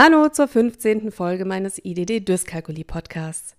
Hallo 0.00 0.28
zur 0.28 0.46
15. 0.46 1.10
Folge 1.10 1.44
meines 1.44 1.84
IDD 1.84 2.20
Dyskalkulie 2.20 2.84
Podcasts. 2.84 3.56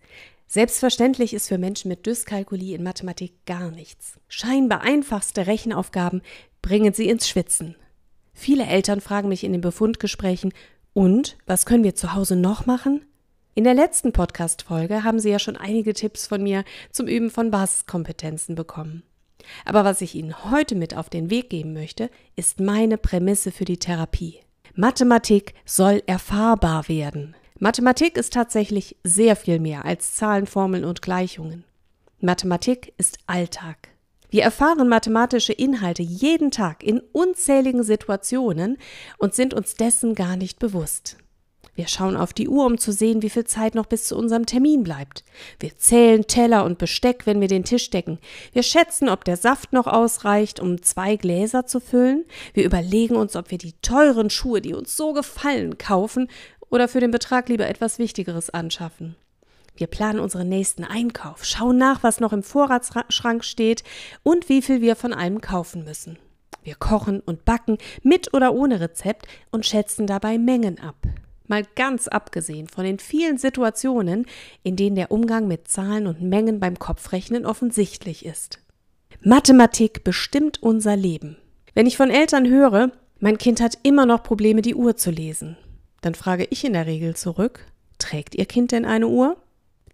Selbstverständlich 0.48 1.34
ist 1.34 1.50
für 1.50 1.58
Menschen 1.58 1.90
mit 1.90 2.06
Dyskalkulie 2.06 2.78
in 2.78 2.82
Mathematik 2.82 3.34
gar 3.46 3.72
nichts. 3.72 4.14
Scheinbar 4.30 4.80
einfachste 4.80 5.48
Rechenaufgaben 5.48 6.22
bringen 6.62 6.94
sie 6.94 7.10
ins 7.10 7.28
Schwitzen. 7.28 7.76
Viele 8.32 8.66
Eltern 8.66 9.02
fragen 9.02 9.28
mich 9.28 9.44
in 9.44 9.52
den 9.52 9.60
Befundgesprächen, 9.60 10.54
und 10.94 11.36
was 11.46 11.66
können 11.66 11.84
wir 11.84 11.96
zu 11.96 12.14
Hause 12.14 12.38
noch 12.38 12.66
machen? 12.66 13.02
In 13.54 13.66
der 13.66 13.74
letzten 13.74 14.14
Podcast-Folge 14.14 15.04
haben 15.04 15.20
Sie 15.20 15.32
ja 15.32 15.40
schon 15.40 15.58
einige 15.58 15.94
Tipps 15.94 16.26
von 16.26 16.42
mir 16.42 16.64
zum 16.90 17.08
Üben 17.08 17.32
von 17.32 17.52
Basiskompetenzen 17.52 18.56
bekommen. 18.56 19.04
Aber 19.66 19.84
was 19.84 20.00
ich 20.00 20.16
Ihnen 20.16 20.50
heute 20.50 20.76
mit 20.76 20.96
auf 20.96 21.10
den 21.10 21.30
Weg 21.32 21.50
geben 21.50 21.74
möchte, 21.74 22.10
ist 22.38 22.62
meine 22.62 22.98
Prämisse 22.98 23.52
für 23.52 23.66
die 23.66 23.78
Therapie. 23.78 24.40
Mathematik 24.80 25.56
soll 25.66 26.02
erfahrbar 26.06 26.88
werden. 26.88 27.36
Mathematik 27.60 28.16
ist 28.16 28.32
tatsächlich 28.32 28.96
sehr 29.04 29.36
viel 29.36 29.60
mehr 29.60 29.84
als 29.84 30.16
Zahlen, 30.16 30.48
Formeln 30.48 30.86
und 30.86 31.02
Gleichungen. 31.02 31.66
Mathematik 32.22 32.94
ist 32.98 33.18
Alltag. 33.28 33.90
Wir 34.30 34.44
erfahren 34.44 34.88
mathematische 34.88 35.52
Inhalte 35.52 36.02
jeden 36.02 36.50
Tag 36.50 36.82
in 36.82 37.02
unzähligen 37.12 37.84
Situationen 37.84 38.78
und 39.18 39.36
sind 39.36 39.54
uns 39.54 39.74
dessen 39.74 40.16
gar 40.16 40.38
nicht 40.38 40.60
bewusst. 40.60 41.18
Wir 41.80 41.88
schauen 41.88 42.18
auf 42.18 42.34
die 42.34 42.50
Uhr, 42.50 42.66
um 42.66 42.78
zu 42.78 42.92
sehen, 42.92 43.22
wie 43.22 43.30
viel 43.30 43.46
Zeit 43.46 43.74
noch 43.74 43.86
bis 43.86 44.04
zu 44.04 44.18
unserem 44.18 44.46
Termin 44.46 44.84
bleibt. 44.84 45.24
Wir 45.62 45.78
zählen 45.78 46.28
Teller 46.28 46.66
und 46.66 46.78
Besteck, 46.78 47.26
wenn 47.26 47.40
wir 47.40 47.48
den 47.48 47.64
Tisch 47.64 47.90
decken. 47.90 48.20
Wir 48.52 48.64
schätzen, 48.64 49.08
ob 49.08 49.24
der 49.24 49.38
Saft 49.38 49.72
noch 49.72 49.88
ausreicht, 49.88 50.60
um 50.60 50.82
zwei 50.82 51.16
Gläser 51.16 51.68
zu 51.68 51.80
füllen. 51.80 52.26
Wir 52.54 52.66
überlegen 52.66 53.16
uns, 53.16 53.38
ob 53.38 53.50
wir 53.50 53.58
die 53.58 53.80
teuren 53.82 54.30
Schuhe, 54.30 54.60
die 54.60 54.74
uns 54.74 54.98
so 54.98 55.14
gefallen, 55.14 55.78
kaufen 55.78 56.28
oder 56.70 56.90
für 56.90 57.00
den 57.00 57.12
Betrag 57.12 57.48
lieber 57.48 57.70
etwas 57.70 57.98
Wichtigeres 57.98 58.50
anschaffen. 58.50 59.16
Wir 59.78 59.88
planen 59.88 60.20
unseren 60.20 60.50
nächsten 60.50 60.84
Einkauf, 60.84 61.46
schauen 61.46 61.78
nach, 61.78 62.04
was 62.04 62.20
noch 62.20 62.34
im 62.34 62.44
Vorratsschrank 62.44 63.46
steht 63.46 63.86
und 64.24 64.50
wie 64.50 64.62
viel 64.62 64.82
wir 64.82 64.98
von 64.98 65.14
allem 65.14 65.40
kaufen 65.40 65.86
müssen. 65.86 66.20
Wir 66.62 66.76
kochen 66.76 67.22
und 67.22 67.46
backen 67.46 67.78
mit 68.04 68.34
oder 68.34 68.54
ohne 68.54 68.82
Rezept 68.82 69.28
und 69.50 69.66
schätzen 69.66 70.08
dabei 70.08 70.38
Mengen 70.38 70.78
ab. 70.78 70.98
Mal 71.50 71.64
ganz 71.76 72.08
abgesehen 72.08 72.68
von 72.68 72.86
den 72.86 73.00
vielen 73.00 73.38
Situationen, 73.38 74.26
in 74.64 74.76
denen 74.76 74.96
der 74.96 75.12
Umgang 75.12 75.48
mit 75.48 75.68
Zahlen 75.68 76.06
und 76.06 76.22
Mengen 76.22 76.60
beim 76.60 76.78
Kopfrechnen 76.78 77.46
offensichtlich 77.46 78.24
ist. 78.24 78.60
Mathematik 79.22 80.04
bestimmt 80.04 80.62
unser 80.62 80.96
Leben. 80.96 81.38
Wenn 81.74 81.88
ich 81.88 81.98
von 81.98 82.12
Eltern 82.12 82.48
höre, 82.48 82.92
mein 83.20 83.38
Kind 83.38 83.62
hat 83.62 83.80
immer 83.84 84.06
noch 84.06 84.24
Probleme, 84.24 84.62
die 84.62 84.76
Uhr 84.76 84.96
zu 84.96 85.12
lesen, 85.12 85.58
dann 86.02 86.16
frage 86.16 86.48
ich 86.50 86.64
in 86.64 86.74
der 86.74 86.86
Regel 86.86 87.16
zurück, 87.16 87.66
trägt 87.98 88.36
Ihr 88.36 88.46
Kind 88.46 88.72
denn 88.72 88.86
eine 88.86 89.08
Uhr? 89.08 89.36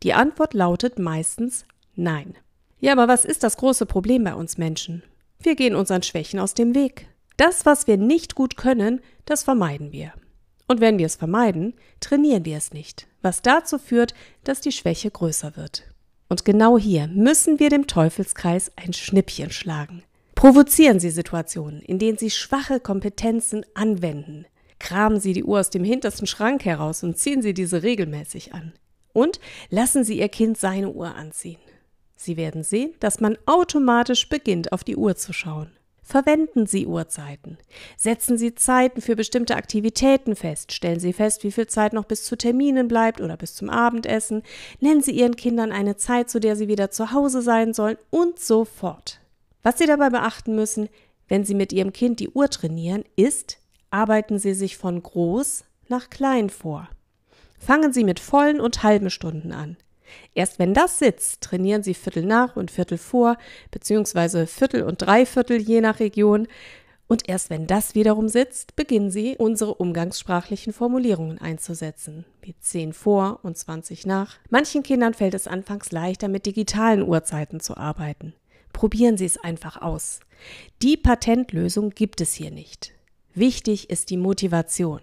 Die 0.04 0.14
Antwort 0.14 0.54
lautet 0.54 1.00
meistens 1.00 1.66
nein. 1.96 2.36
Ja, 2.80 2.92
aber 2.92 3.08
was 3.08 3.26
ist 3.26 3.44
das 3.44 3.58
große 3.58 3.86
Problem 3.86 4.26
bei 4.26 4.36
uns 4.36 4.58
Menschen? 4.58 5.04
Wir 5.40 5.56
gehen 5.56 5.74
unseren 5.74 6.04
Schwächen 6.04 6.40
aus 6.40 6.54
dem 6.54 6.76
Weg. 6.76 7.08
Das, 7.38 7.66
was 7.66 7.88
wir 7.88 7.98
nicht 7.98 8.36
gut 8.36 8.58
können, 8.58 9.00
das 9.26 9.44
vermeiden 9.44 9.92
wir. 9.92 10.14
Und 10.68 10.82
wenn 10.82 10.98
wir 10.98 11.06
es 11.06 11.16
vermeiden, 11.16 11.74
trainieren 12.00 12.46
wir 12.46 12.58
es 12.58 12.74
nicht, 12.74 13.08
was 13.22 13.42
dazu 13.42 13.78
führt, 13.78 14.14
dass 14.44 14.62
die 14.62 14.72
Schwäche 14.72 15.12
größer 15.12 15.56
wird. 15.56 15.84
Und 16.28 16.44
genau 16.44 16.78
hier 16.78 17.08
müssen 17.08 17.60
wir 17.60 17.70
dem 17.70 17.88
Teufelskreis 17.88 18.72
ein 18.76 18.94
Schnippchen 18.94 19.52
schlagen. 19.52 20.04
Provozieren 20.34 21.00
Sie 21.00 21.12
Situationen, 21.12 21.82
in 21.82 22.00
denen 22.00 22.18
Sie 22.18 22.32
schwache 22.32 22.80
Kompetenzen 22.80 23.66
anwenden. 23.74 24.46
Kramen 24.80 25.20
Sie 25.20 25.34
die 25.34 25.44
Uhr 25.44 25.60
aus 25.60 25.70
dem 25.70 25.84
hintersten 25.84 26.28
Schrank 26.28 26.66
heraus 26.66 27.04
und 27.04 27.18
ziehen 27.18 27.42
Sie 27.42 27.54
diese 27.54 27.84
regelmäßig 27.84 28.54
an. 28.54 28.74
Und 29.14 29.40
lassen 29.70 30.04
Sie 30.04 30.20
Ihr 30.20 30.30
Kind 30.30 30.58
seine 30.58 30.90
Uhr 30.90 31.16
anziehen. 31.16 31.60
Sie 32.16 32.38
werden 32.38 32.64
sehen, 32.64 32.94
dass 33.00 33.22
man 33.22 33.38
automatisch 33.46 34.28
beginnt, 34.28 34.72
auf 34.72 34.84
die 34.84 34.96
Uhr 34.96 35.16
zu 35.16 35.32
schauen. 35.32 35.72
Verwenden 36.08 36.68
Sie 36.68 36.86
Uhrzeiten. 36.86 37.58
Setzen 37.98 38.38
Sie 38.38 38.54
Zeiten 38.54 39.02
für 39.02 39.16
bestimmte 39.16 39.56
Aktivitäten 39.56 40.36
fest. 40.36 40.72
Stellen 40.72 41.00
Sie 41.00 41.14
fest, 41.14 41.44
wie 41.44 41.52
viel 41.52 41.66
Zeit 41.66 41.94
noch 41.94 42.06
bis 42.06 42.24
zu 42.24 42.38
Terminen 42.38 42.88
bleibt 42.88 43.22
oder 43.22 43.36
bis 43.38 43.56
zum 43.56 43.72
Abendessen. 43.72 44.44
Nennen 44.80 45.02
Sie 45.02 45.14
Ihren 45.14 45.36
Kindern 45.36 45.72
eine 45.72 45.98
Zeit, 45.98 46.30
zu 46.30 46.40
der 46.40 46.56
sie 46.56 46.68
wieder 46.68 46.92
zu 46.92 47.12
Hause 47.12 47.42
sein 47.42 47.74
sollen 47.74 47.98
und 48.12 48.38
so 48.38 48.66
fort. 48.66 49.20
Was 49.64 49.80
Sie 49.80 49.88
dabei 49.88 50.12
beachten 50.12 50.54
müssen, 50.54 50.90
wenn 51.28 51.44
Sie 51.44 51.56
mit 51.56 51.74
Ihrem 51.74 51.92
Kind 51.92 52.20
die 52.20 52.30
Uhr 52.30 52.52
trainieren, 52.52 53.04
ist, 53.16 53.58
arbeiten 53.90 54.38
Sie 54.38 54.54
sich 54.54 54.78
von 54.78 55.02
groß 55.02 55.64
nach 55.88 56.12
klein 56.12 56.52
vor. 56.52 56.88
Fangen 57.58 57.94
Sie 57.94 58.04
mit 58.04 58.20
vollen 58.20 58.62
und 58.62 58.84
halben 58.84 59.10
Stunden 59.10 59.52
an. 59.52 59.76
Erst 60.34 60.60
wenn 60.60 60.74
das 60.74 61.00
sitzt, 61.00 61.42
trainieren 61.42 61.84
sie 61.84 61.94
Viertel 61.94 62.26
nach 62.26 62.56
und 62.56 62.72
Viertel 62.72 62.98
vor, 62.98 63.38
beziehungsweise 63.72 64.48
Viertel 64.48 64.84
und 64.84 65.02
Dreiviertel 65.02 65.62
je 65.62 65.82
nach 65.82 66.00
Region. 66.00 66.48
Und 67.08 67.30
erst 67.30 67.50
wenn 67.50 67.68
das 67.68 67.94
wiederum 67.94 68.28
sitzt, 68.30 68.76
beginnen 68.76 69.12
sie, 69.12 69.36
unsere 69.38 69.76
umgangssprachlichen 69.76 70.74
Formulierungen 70.74 71.40
einzusetzen, 71.40 72.26
wie 72.42 72.56
10 72.60 72.94
vor 72.94 73.40
und 73.44 73.58
20 73.58 74.06
nach. 74.08 74.38
Manchen 74.50 74.82
Kindern 74.82 75.14
fällt 75.14 75.36
es 75.36 75.48
anfangs 75.48 75.92
leichter, 75.92 76.28
mit 76.28 76.46
digitalen 76.46 77.04
Uhrzeiten 77.04 77.60
zu 77.60 77.78
arbeiten. 77.78 78.34
Probieren 78.74 79.18
Sie 79.18 79.26
es 79.26 79.38
einfach 79.38 79.82
aus. 79.82 80.20
Die 80.82 80.98
Patentlösung 80.98 81.92
gibt 81.92 82.20
es 82.20 82.34
hier 82.34 82.52
nicht. 82.52 82.92
Wichtig 83.34 83.90
ist 83.90 84.10
die 84.10 84.18
Motivation. 84.18 85.00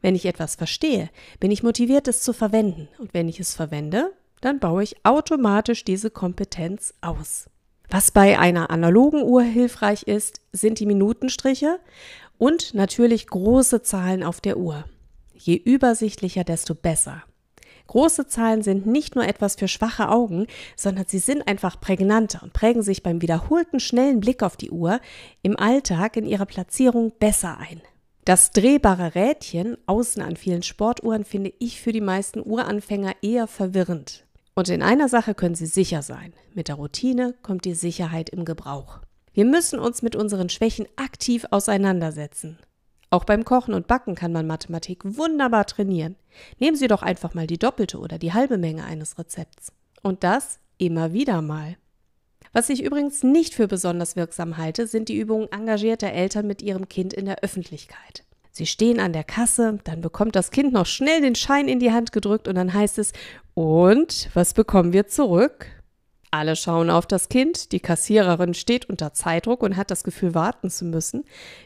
Wenn 0.00 0.14
ich 0.14 0.26
etwas 0.26 0.54
verstehe, 0.54 1.10
bin 1.40 1.50
ich 1.50 1.62
motiviert, 1.62 2.08
es 2.08 2.22
zu 2.22 2.32
verwenden. 2.32 2.88
Und 2.98 3.12
wenn 3.12 3.28
ich 3.28 3.40
es 3.40 3.54
verwende, 3.54 4.12
dann 4.40 4.58
baue 4.58 4.82
ich 4.82 5.04
automatisch 5.04 5.84
diese 5.84 6.10
Kompetenz 6.10 6.94
aus. 7.00 7.48
Was 7.88 8.10
bei 8.10 8.38
einer 8.38 8.70
analogen 8.70 9.22
Uhr 9.22 9.42
hilfreich 9.42 10.04
ist, 10.04 10.40
sind 10.52 10.78
die 10.78 10.86
Minutenstriche 10.86 11.80
und 12.38 12.72
natürlich 12.74 13.26
große 13.26 13.82
Zahlen 13.82 14.22
auf 14.22 14.40
der 14.40 14.58
Uhr. 14.58 14.84
Je 15.34 15.56
übersichtlicher, 15.56 16.44
desto 16.44 16.74
besser. 16.74 17.24
Große 17.88 18.28
Zahlen 18.28 18.62
sind 18.62 18.86
nicht 18.86 19.16
nur 19.16 19.26
etwas 19.26 19.56
für 19.56 19.66
schwache 19.66 20.10
Augen, 20.10 20.46
sondern 20.76 21.06
sie 21.08 21.18
sind 21.18 21.48
einfach 21.48 21.80
prägnanter 21.80 22.44
und 22.44 22.52
prägen 22.52 22.82
sich 22.82 23.02
beim 23.02 23.20
wiederholten 23.20 23.80
schnellen 23.80 24.20
Blick 24.20 24.44
auf 24.44 24.56
die 24.56 24.70
Uhr 24.70 25.00
im 25.42 25.58
Alltag 25.58 26.16
in 26.16 26.24
ihrer 26.24 26.46
Platzierung 26.46 27.12
besser 27.18 27.58
ein. 27.58 27.80
Das 28.24 28.52
drehbare 28.52 29.16
Rädchen 29.16 29.76
außen 29.86 30.22
an 30.22 30.36
vielen 30.36 30.62
Sportuhren 30.62 31.24
finde 31.24 31.52
ich 31.58 31.80
für 31.80 31.90
die 31.90 32.00
meisten 32.00 32.40
Uranfänger 32.40 33.14
eher 33.22 33.48
verwirrend. 33.48 34.24
Und 34.54 34.68
in 34.68 34.82
einer 34.82 35.08
Sache 35.08 35.34
können 35.34 35.54
Sie 35.54 35.66
sicher 35.66 36.02
sein. 36.02 36.32
Mit 36.54 36.68
der 36.68 36.74
Routine 36.74 37.34
kommt 37.42 37.64
die 37.64 37.74
Sicherheit 37.74 38.30
im 38.30 38.44
Gebrauch. 38.44 39.00
Wir 39.32 39.44
müssen 39.44 39.78
uns 39.78 40.02
mit 40.02 40.16
unseren 40.16 40.48
Schwächen 40.48 40.86
aktiv 40.96 41.46
auseinandersetzen. 41.50 42.58
Auch 43.10 43.24
beim 43.24 43.44
Kochen 43.44 43.74
und 43.74 43.86
Backen 43.86 44.14
kann 44.14 44.32
man 44.32 44.46
Mathematik 44.46 45.02
wunderbar 45.04 45.66
trainieren. 45.66 46.16
Nehmen 46.58 46.76
Sie 46.76 46.88
doch 46.88 47.02
einfach 47.02 47.34
mal 47.34 47.46
die 47.46 47.58
doppelte 47.58 47.98
oder 47.98 48.18
die 48.18 48.32
halbe 48.32 48.58
Menge 48.58 48.84
eines 48.84 49.18
Rezepts. 49.18 49.72
Und 50.02 50.24
das 50.24 50.58
immer 50.78 51.12
wieder 51.12 51.42
mal. 51.42 51.76
Was 52.52 52.68
ich 52.68 52.82
übrigens 52.82 53.22
nicht 53.22 53.54
für 53.54 53.68
besonders 53.68 54.16
wirksam 54.16 54.56
halte, 54.56 54.86
sind 54.86 55.08
die 55.08 55.16
Übungen 55.16 55.50
engagierter 55.52 56.12
Eltern 56.12 56.46
mit 56.46 56.62
ihrem 56.62 56.88
Kind 56.88 57.12
in 57.12 57.26
der 57.26 57.40
Öffentlichkeit. 57.40 58.24
Sie 58.52 58.66
stehen 58.66 59.00
an 59.00 59.12
der 59.12 59.24
Kasse, 59.24 59.78
dann 59.84 60.00
bekommt 60.00 60.34
das 60.34 60.50
Kind 60.50 60.72
noch 60.72 60.86
schnell 60.86 61.20
den 61.20 61.34
Schein 61.34 61.68
in 61.68 61.78
die 61.78 61.92
Hand 61.92 62.12
gedrückt 62.12 62.48
und 62.48 62.56
dann 62.56 62.72
heißt 62.72 62.98
es, 62.98 63.12
und 63.54 64.28
was 64.34 64.54
bekommen 64.54 64.92
wir 64.92 65.06
zurück? 65.06 65.66
Alle 66.32 66.54
schauen 66.54 66.90
auf 66.90 67.06
das 67.06 67.28
Kind, 67.28 67.72
die 67.72 67.80
Kassiererin 67.80 68.54
steht 68.54 68.88
unter 68.88 69.12
Zeitdruck 69.12 69.62
und 69.62 69.76
hat 69.76 69.90
das 69.90 70.04
Gefühl, 70.04 70.32
warten 70.32 70.70
zu 70.70 70.84
müssen. 70.84 71.24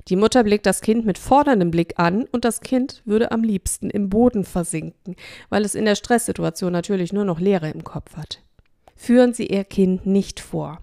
Die 0.09 0.16
Mutter 0.16 0.42
blickt 0.42 0.65
das 0.65 0.81
Kind 0.81 1.04
mit 1.04 1.19
forderndem 1.19 1.71
Blick 1.71 1.98
an 1.98 2.25
und 2.33 2.47
das 2.47 2.60
Kind 2.60 3.03
würde 3.04 3.30
am 3.30 3.42
liebsten 3.42 3.91
im 3.91 4.09
Boden 4.09 4.45
versinken, 4.45 5.16
weil 5.51 5.66
es 5.66 5.75
in 5.75 5.84
der 5.84 5.97
Stresssituation 5.97 6.72
natürlich 6.72 7.13
nur 7.13 7.27
noch 7.27 7.41
Leere 7.41 7.69
im 7.69 7.84
Kopf 7.84 8.16
hat. 8.16 8.41
Führen 8.97 9.34
Sie 9.34 9.48
Ihr 9.48 9.65
Kind 9.65 10.07
nicht 10.07 10.41
vor. 10.41 10.80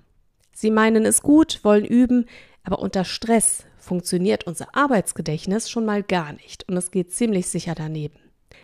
Sie 0.53 0.69
meinen 0.69 1.05
es 1.05 1.23
gut, 1.23 1.61
wollen 1.63 1.85
üben, 1.85 2.27
aber 2.63 2.79
unter 2.79 3.03
Stress 3.03 3.65
funktioniert 3.81 4.45
unser 4.45 4.75
Arbeitsgedächtnis 4.75 5.69
schon 5.69 5.85
mal 5.85 6.03
gar 6.03 6.33
nicht 6.33 6.67
und 6.69 6.77
es 6.77 6.91
geht 6.91 7.11
ziemlich 7.11 7.47
sicher 7.47 7.75
daneben. 7.75 8.19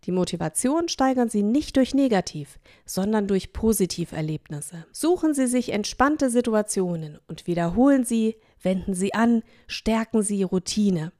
Die 0.05 0.11
Motivation 0.11 0.87
steigern 0.89 1.29
Sie 1.29 1.43
nicht 1.43 1.75
durch 1.75 1.93
Negativ, 1.93 2.59
sondern 2.85 3.27
durch 3.27 3.53
Positiverlebnisse. 3.53 4.85
Suchen 4.91 5.33
Sie 5.33 5.47
sich 5.47 5.73
entspannte 5.73 6.29
Situationen 6.29 7.19
und 7.27 7.47
wiederholen 7.47 8.05
Sie, 8.05 8.35
wenden 8.61 8.93
Sie 8.93 9.13
an, 9.13 9.43
stärken 9.67 10.21
Sie 10.21 10.43
Routine. 10.43 11.11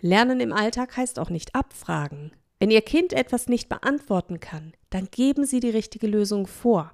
Lernen 0.00 0.40
im 0.40 0.52
Alltag 0.52 0.96
heißt 0.96 1.18
auch 1.18 1.30
nicht 1.30 1.54
abfragen. 1.54 2.32
Wenn 2.58 2.70
Ihr 2.70 2.82
Kind 2.82 3.12
etwas 3.12 3.48
nicht 3.48 3.68
beantworten 3.68 4.40
kann, 4.40 4.72
dann 4.90 5.08
geben 5.10 5.44
Sie 5.44 5.60
die 5.60 5.70
richtige 5.70 6.06
Lösung 6.06 6.46
vor. 6.46 6.92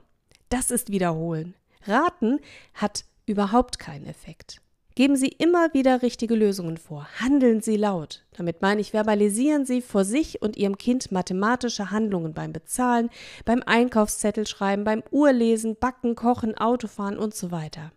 Das 0.49 0.71
ist 0.71 0.91
Wiederholen. 0.91 1.55
Raten 1.87 2.41
hat 2.75 3.05
überhaupt 3.27 3.79
keinen 3.79 4.07
Effekt. 4.07 4.61
Geben 4.97 5.17
Sie 5.17 5.29
immer 5.29 5.73
wieder 5.73 6.03
richtige 6.03 6.35
Lösungen 6.35 6.77
vor. 6.77 7.07
Handeln 7.21 7.61
Sie 7.61 7.77
laut. 7.77 8.25
Damit 8.37 8.61
meine 8.61 8.81
ich, 8.81 8.91
verbalisieren 8.91 9.65
Sie 9.65 9.83
vor 9.83 10.05
sich 10.05 10.43
und 10.43 10.57
Ihrem 10.57 10.79
Kind 10.79 11.13
mathematische 11.13 11.91
Handlungen 11.91 12.35
beim 12.35 12.53
Bezahlen, 12.53 13.09
beim 13.45 13.63
Einkaufszettel 13.65 14.47
schreiben, 14.47 14.85
beim 14.85 15.03
Uhrlesen, 15.11 15.77
Backen, 15.77 16.17
Kochen, 16.17 16.59
Autofahren 16.59 17.19
und 17.19 17.35
so 17.35 17.51
weiter. 17.51 17.93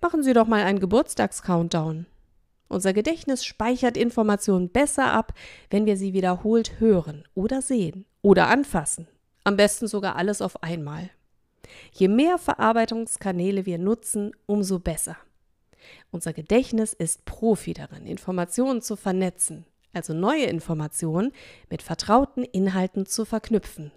Machen 0.00 0.22
Sie 0.22 0.32
doch 0.32 0.46
mal 0.46 0.62
einen 0.62 0.80
Geburtstagscountdown. 0.80 2.06
Unser 2.68 2.92
Gedächtnis 2.92 3.44
speichert 3.44 3.96
Informationen 3.96 4.68
besser 4.68 5.12
ab, 5.12 5.32
wenn 5.70 5.86
wir 5.86 5.96
sie 5.96 6.12
wiederholt 6.12 6.80
hören 6.80 7.24
oder 7.34 7.62
sehen 7.62 8.04
oder 8.20 8.48
anfassen. 8.48 9.08
Am 9.44 9.56
besten 9.56 9.88
sogar 9.88 10.16
alles 10.16 10.42
auf 10.42 10.62
einmal. 10.62 11.10
Je 11.92 12.08
mehr 12.08 12.38
Verarbeitungskanäle 12.38 13.64
wir 13.64 13.78
nutzen, 13.78 14.32
umso 14.46 14.78
besser. 14.78 15.16
Unser 16.10 16.32
Gedächtnis 16.32 16.92
ist 16.92 17.24
Profi 17.24 17.74
darin, 17.74 18.06
Informationen 18.06 18.82
zu 18.82 18.96
vernetzen, 18.96 19.64
also 19.92 20.14
neue 20.14 20.44
Informationen 20.44 21.32
mit 21.70 21.82
vertrauten 21.82 22.44
Inhalten 22.44 23.06
zu 23.06 23.24
verknüpfen. 23.24 23.92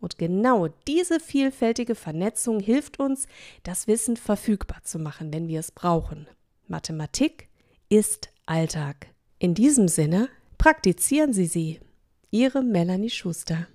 Und 0.00 0.18
genau 0.18 0.68
diese 0.88 1.20
vielfältige 1.20 1.94
Vernetzung 1.94 2.58
hilft 2.58 2.98
uns, 2.98 3.26
das 3.62 3.86
Wissen 3.86 4.16
verfügbar 4.16 4.82
zu 4.82 4.98
machen, 4.98 5.32
wenn 5.32 5.46
wir 5.46 5.60
es 5.60 5.70
brauchen. 5.70 6.26
Mathematik 6.66 7.48
ist 7.88 8.30
Alltag. 8.46 9.06
In 9.38 9.54
diesem 9.54 9.86
Sinne, 9.86 10.28
praktizieren 10.58 11.32
Sie 11.32 11.46
sie. 11.46 11.80
Ihre 12.30 12.62
Melanie 12.62 13.10
Schuster. 13.10 13.68